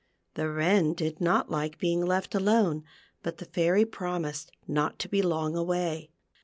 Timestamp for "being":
1.77-2.03